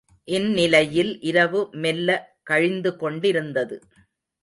இந்நிலையில் 0.27 1.21
இரவு 1.21 1.69
மெல்ல 1.75 2.09
கழிந்து 2.43 2.97
கொண்டிருந்தது. 2.97 3.77